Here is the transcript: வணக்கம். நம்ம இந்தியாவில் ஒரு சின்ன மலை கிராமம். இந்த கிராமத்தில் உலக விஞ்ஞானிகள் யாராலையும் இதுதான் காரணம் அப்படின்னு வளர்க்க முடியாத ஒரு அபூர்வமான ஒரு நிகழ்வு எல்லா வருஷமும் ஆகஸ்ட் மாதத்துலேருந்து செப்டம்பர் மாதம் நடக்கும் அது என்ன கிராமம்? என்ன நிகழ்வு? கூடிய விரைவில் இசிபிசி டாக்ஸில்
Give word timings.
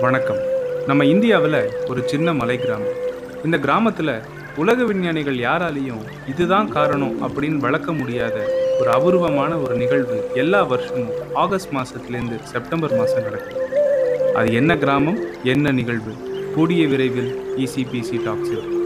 வணக்கம். 0.00 0.36
நம்ம 0.86 1.04
இந்தியாவில் 1.04 1.70
ஒரு 1.88 2.08
சின்ன 2.08 2.34
மலை 2.34 2.58
கிராமம். 2.58 2.96
இந்த 3.44 3.58
கிராமத்தில் 3.58 4.20
உலக 4.56 4.84
விஞ்ஞானிகள் 4.84 5.36
யாராலையும் 5.36 6.02
இதுதான் 6.28 6.68
காரணம் 6.68 7.28
அப்படின்னு 7.28 7.56
வளர்க்க 7.56 7.92
முடியாத 7.92 8.34
ஒரு 8.80 8.90
அபூர்வமான 8.90 9.58
ஒரு 9.58 9.74
நிகழ்வு 9.74 10.30
எல்லா 10.34 10.62
வருஷமும் 10.62 11.10
ஆகஸ்ட் 11.34 11.72
மாதத்துலேருந்து 11.72 12.42
செப்டம்பர் 12.42 12.96
மாதம் 12.96 13.22
நடக்கும் 13.22 13.64
அது 14.34 14.52
என்ன 14.52 14.78
கிராமம்? 14.78 15.18
என்ன 15.42 15.70
நிகழ்வு? 15.70 16.12
கூடிய 16.54 16.86
விரைவில் 16.86 17.38
இசிபிசி 17.56 18.18
டாக்ஸில் 18.26 18.77